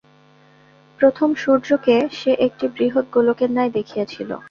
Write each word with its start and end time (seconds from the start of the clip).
প্রথম 0.99 1.29
সূর্যকে 1.35 1.95
সে 2.11 2.31
একটি 2.39 2.65
বৃহৎ 2.67 3.05
গোলকের 3.11 3.49
ন্যায় 3.51 3.71
দেখিয়াছিল। 3.71 4.29